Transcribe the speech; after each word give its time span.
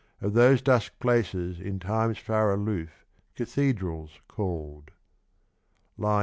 Of 0.19 0.33
those 0.33 0.63
dusk 0.63 0.97
places 0.97 1.59
in 1.59 1.77
times 1.77 2.17
far 2.17 2.51
aloof 2.51 3.05
Cathedrals 3.35 4.19
call'd. 4.27 4.89
(II. 5.99 6.09